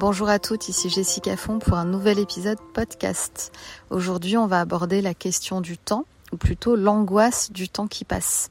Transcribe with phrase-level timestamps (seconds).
[0.00, 3.52] Bonjour à toutes, ici Jessica Font pour un nouvel épisode podcast.
[3.90, 8.50] Aujourd'hui, on va aborder la question du temps, ou plutôt l'angoisse du temps qui passe.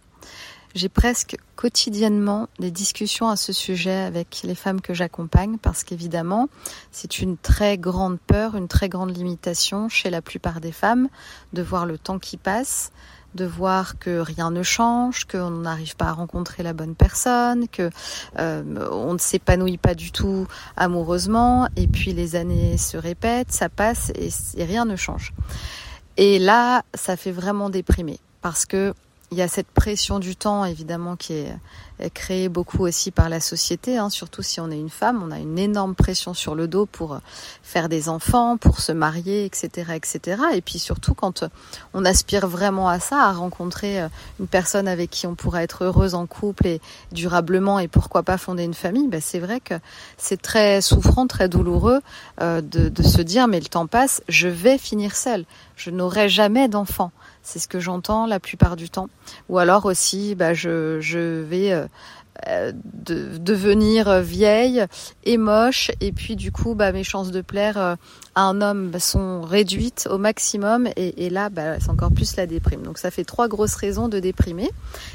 [0.76, 6.50] J'ai presque quotidiennement des discussions à ce sujet avec les femmes que j'accompagne parce qu'évidemment,
[6.92, 11.10] c'est une très grande peur, une très grande limitation chez la plupart des femmes
[11.54, 12.92] de voir le temps qui passe,
[13.36, 17.90] de voir que rien ne change, qu'on n'arrive pas à rencontrer la bonne personne, que
[18.38, 23.70] euh, on ne s'épanouit pas du tout amoureusement, et puis les années se répètent, ça
[23.70, 25.34] passe et, et rien ne change.
[26.18, 28.94] Et là, ça fait vraiment déprimer parce que
[29.32, 31.56] il y a cette pression du temps, évidemment, qui est
[32.14, 35.22] créée beaucoup aussi par la société, hein, surtout si on est une femme.
[35.24, 37.20] On a une énorme pression sur le dos pour
[37.64, 40.42] faire des enfants, pour se marier, etc., etc.
[40.54, 41.44] Et puis surtout quand
[41.94, 44.02] on aspire vraiment à ça, à rencontrer
[44.40, 48.38] une personne avec qui on pourra être heureuse en couple et durablement, et pourquoi pas
[48.38, 49.76] fonder une famille, ben c'est vrai que
[50.18, 52.02] c'est très souffrant, très douloureux
[52.42, 56.30] euh, de, de se dire mais le temps passe, je vais finir seule, je n'aurai
[56.30, 57.12] jamais d'enfant.
[57.42, 59.10] C'est ce que j'entends la plupart du temps.
[59.48, 61.88] Ou alors aussi, bah, je, je vais euh, euh
[62.48, 64.86] de, devenir vieille
[65.24, 67.96] et moche, et puis du coup, bah, mes chances de plaire euh,
[68.36, 72.46] à un homme bah, sont réduites au maximum, et, là, bah, c'est encore plus la
[72.46, 72.82] déprime.
[72.82, 74.70] Donc ça fait trois grosses raisons de déprimer.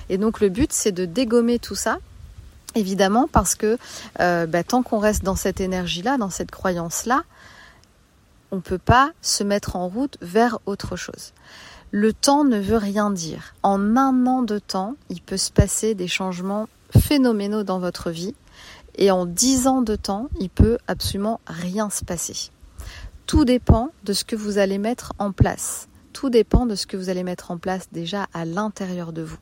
[0.09, 1.99] Et donc le but, c'est de dégommer tout ça.
[2.77, 3.79] Évidemment, parce que
[4.21, 7.23] euh, bah, tant qu'on reste dans cette énergie-là, dans cette croyance-là,
[8.55, 11.33] on ne peut pas se mettre en route vers autre chose.
[11.91, 13.57] Le temps ne veut rien dire.
[13.65, 18.37] En un an de temps, il peut se passer des changements phénoménaux dans votre vie.
[18.95, 22.53] Et en dix ans de temps, il peut absolument rien se passer.
[23.27, 25.89] Tout dépend de ce que vous allez mettre en place.
[26.13, 29.39] Tout dépend de ce que vous allez mettre en place déjà à l'intérieur de vous.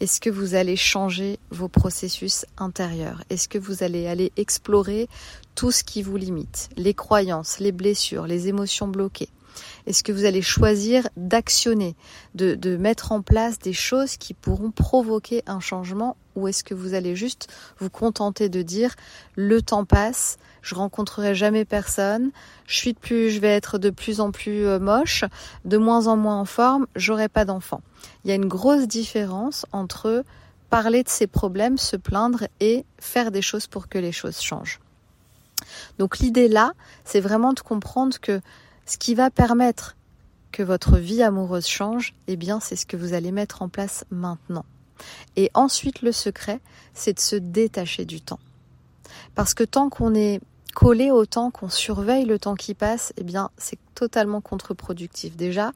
[0.00, 3.22] Est-ce que vous allez changer vos processus intérieurs?
[3.30, 5.08] Est-ce que vous allez aller explorer
[5.54, 6.68] tout ce qui vous limite?
[6.76, 9.28] Les croyances, les blessures, les émotions bloquées?
[9.86, 11.96] Est-ce que vous allez choisir d'actionner,
[12.34, 16.94] de, mettre en place des choses qui pourront provoquer un changement ou est-ce que vous
[16.94, 17.48] allez juste
[17.78, 18.94] vous contenter de dire
[19.34, 22.30] le temps passe, je rencontrerai jamais personne,
[22.66, 25.24] je suis de plus, je vais être de plus en plus euh, moche,
[25.64, 27.82] de moins en moins en forme, j'aurai pas d'enfant.
[28.24, 30.24] Il y a une grosse différence entre
[30.70, 34.80] parler de ses problèmes, se plaindre et faire des choses pour que les choses changent.
[35.98, 36.72] Donc l'idée là,
[37.04, 38.40] c'est vraiment de comprendre que
[38.90, 39.96] ce qui va permettre
[40.50, 44.04] que votre vie amoureuse change, eh bien, c'est ce que vous allez mettre en place
[44.10, 44.64] maintenant.
[45.36, 46.58] Et ensuite, le secret,
[46.92, 48.40] c'est de se détacher du temps.
[49.36, 50.40] Parce que tant qu'on est
[50.74, 55.36] collé au temps, qu'on surveille le temps qui passe, eh bien, c'est totalement contre-productif.
[55.36, 55.70] Déjà,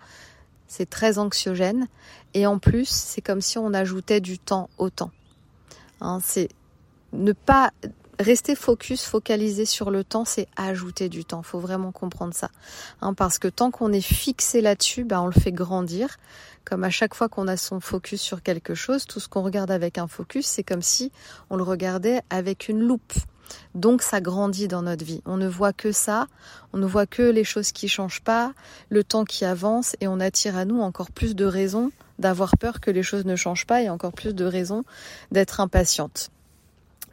[0.67, 1.87] c'est très anxiogène.
[2.35, 5.13] Et en plus, c'est comme si on ajoutait du temps au temps.
[6.01, 6.49] Hein, c'est
[7.13, 7.71] ne pas
[8.19, 11.43] rester focus, focalisé sur le temps, c'est ajouter du temps.
[11.43, 12.51] Faut vraiment comprendre ça,
[13.01, 16.17] hein, parce que tant qu'on est fixé là-dessus, ben on le fait grandir.
[16.65, 19.71] Comme à chaque fois qu'on a son focus sur quelque chose, tout ce qu'on regarde
[19.71, 21.13] avec un focus, c'est comme si
[21.51, 23.13] on le regardait avec une loupe.
[23.75, 25.21] Donc ça grandit dans notre vie.
[25.27, 26.27] On ne voit que ça,
[26.73, 28.53] on ne voit que les choses qui changent pas,
[28.89, 32.81] le temps qui avance et on attire à nous encore plus de raisons d'avoir peur
[32.81, 34.85] que les choses ne changent pas et encore plus de raisons
[35.33, 36.31] d'être impatiente.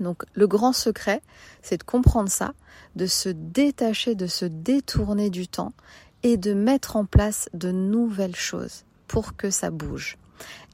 [0.02, 1.22] Donc le grand secret,
[1.62, 2.54] c'est de comprendre ça,
[2.96, 5.74] de se détacher, de se détourner du temps
[6.24, 10.18] et de mettre en place de nouvelles choses pour que ça bouge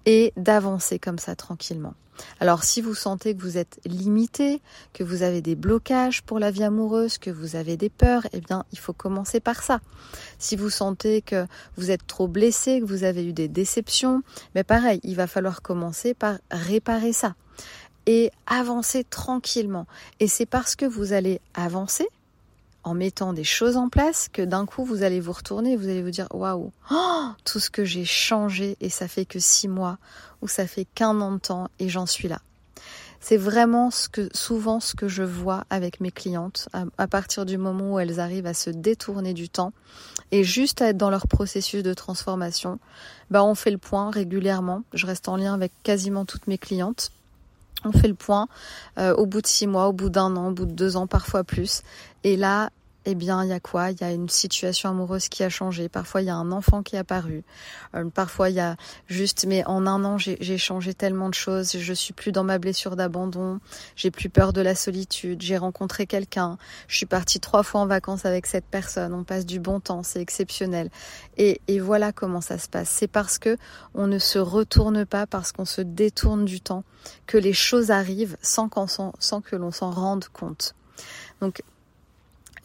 [0.05, 1.93] et d'avancer comme ça tranquillement.
[2.39, 4.61] Alors si vous sentez que vous êtes limité,
[4.93, 8.41] que vous avez des blocages pour la vie amoureuse, que vous avez des peurs, eh
[8.41, 9.81] bien il faut commencer par ça.
[10.39, 11.45] Si vous sentez que
[11.75, 14.23] vous êtes trop blessé, que vous avez eu des déceptions,
[14.55, 17.35] mais pareil, il va falloir commencer par réparer ça
[18.07, 19.85] et avancer tranquillement.
[20.19, 22.07] Et c'est parce que vous allez avancer
[22.83, 25.89] en mettant des choses en place que d'un coup vous allez vous retourner et vous
[25.89, 29.67] allez vous dire waouh, oh, tout ce que j'ai changé et ça fait que six
[29.67, 29.97] mois
[30.41, 32.39] ou ça fait qu'un an de temps et j'en suis là.
[33.19, 37.57] C'est vraiment ce que souvent ce que je vois avec mes clientes à, partir du
[37.57, 39.73] moment où elles arrivent à se détourner du temps
[40.31, 42.79] et juste à être dans leur processus de transformation.
[43.31, 44.83] Bah on fait le point régulièrement.
[44.93, 47.11] Je reste en lien avec quasiment toutes mes clientes
[47.85, 48.47] on fait le point
[48.97, 51.07] euh, au bout de six mois, au bout d'un an, au bout de deux ans,
[51.07, 51.83] parfois plus.
[52.23, 52.69] Et là,
[53.09, 53.91] eh bien, il y a quoi?
[53.91, 55.87] Il y a une situation amoureuse qui a changé.
[55.87, 57.45] Parfois, il y a un enfant qui est apparu.
[57.95, 58.75] Euh, parfois, il y a
[59.07, 61.77] juste, mais en un an, j'ai changé tellement de choses.
[61.77, 63.61] Je suis plus dans ma blessure d'abandon.
[63.95, 65.41] J'ai plus peur de la solitude.
[65.41, 66.57] J'ai rencontré quelqu'un.
[66.89, 69.13] Je suis partie trois fois en vacances avec cette personne.
[69.13, 70.03] On passe du bon temps.
[70.03, 70.89] C'est exceptionnel.
[71.37, 72.89] Et, voilà comment ça se passe.
[72.89, 73.55] C'est parce que
[73.93, 76.83] on ne se retourne pas, parce qu'on se détourne du temps,
[77.25, 78.69] que les choses arrivent sans,
[79.19, 80.75] sans que l'on s'en rende compte.
[81.39, 81.61] Donc,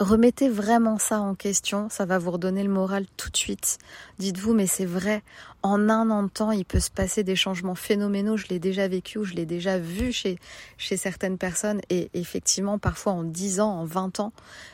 [0.03, 3.79] Remettez vraiment ça en question, ça va vous redonner le moral tout de suite.
[4.19, 5.23] Dites-vous, mais c'est vrai,
[5.63, 8.37] en un an de temps, il peut se passer des changements phénoménaux.
[8.37, 10.39] Je l'ai déjà vécu ou je l'ai déjà vu chez,
[10.77, 11.81] certaines personnes.
[11.89, 14.33] Et effectivement, parfois en 10 ans, en 20 ans,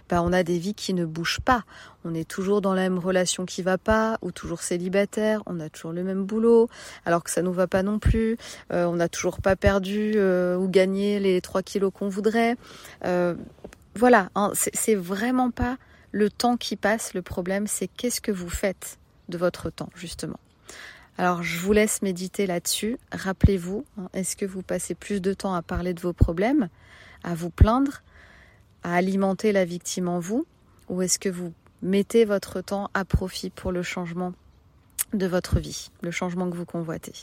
[0.08, 1.64] ben, on a des vies qui ne bougent pas.
[2.06, 5.68] On est toujours dans la même relation qui va pas, ou toujours célibataire, on a
[5.68, 6.70] toujours le même boulot,
[7.04, 8.38] alors que ça nous va pas non plus.
[8.72, 12.56] Euh, on n'a toujours pas perdu euh, ou gagné les 3 kilos qu'on voudrait.
[13.04, 13.34] Euh,
[13.98, 15.76] voilà, hein, c'est vraiment pas
[16.12, 17.14] le temps qui passe.
[17.14, 18.96] Le problème, c'est qu'est-ce que vous faites
[19.28, 20.38] de votre temps, justement.
[21.18, 22.96] Alors, je vous laisse méditer là-dessus.
[23.10, 26.68] Rappelez-vous, hein, est-ce que vous passez plus de temps à parler de vos problèmes,
[27.24, 28.02] à vous plaindre,
[28.84, 30.46] à alimenter la victime en vous,
[30.88, 31.52] ou est-ce que vous
[31.82, 34.32] mettez votre temps à profit pour le changement
[35.12, 37.14] de votre vie, le changement que vous convoitez?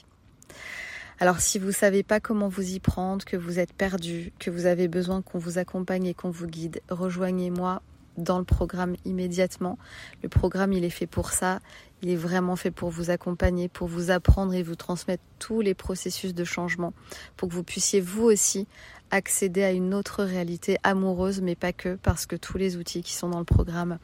[1.19, 4.51] Alors si vous ne savez pas comment vous y prendre, que vous êtes perdu, que
[4.51, 7.81] vous avez besoin qu'on vous accompagne et qu'on vous guide, rejoignez-moi
[8.17, 9.77] dans le programme immédiatement.
[10.23, 11.59] Le programme, il est fait pour ça.
[12.01, 15.73] Il est vraiment fait pour vous accompagner, pour vous apprendre et vous transmettre tous les
[15.73, 16.94] processus de changement,
[17.38, 18.67] pour que vous puissiez vous aussi
[19.12, 23.13] accéder à une autre réalité amoureuse, mais pas que, parce que tous les outils qui
[23.13, 24.00] sont dans le programme,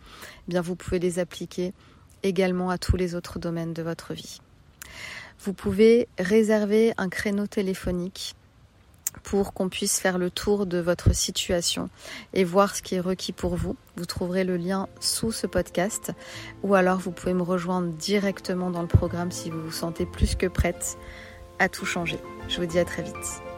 [0.48, 1.74] eh bien vous pouvez les appliquer
[2.24, 4.42] également à tous les autres domaines de votre vie
[5.44, 8.36] vous pouvez réserver un créneau téléphonique
[9.24, 11.90] pour qu'on puisse faire le tour de votre situation
[12.34, 13.76] et voir ce qui est requis pour vous.
[13.98, 16.12] Vous trouverez le lien sous ce podcast
[16.64, 20.36] ou alors vous pouvez me rejoindre directement dans le programme si vous vous sentez plus
[20.36, 20.98] que prête
[21.60, 22.20] à tout changer.
[22.48, 23.51] Je vous dis à très vite.